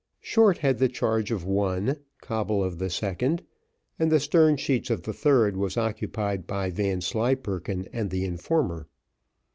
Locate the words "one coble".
1.45-2.63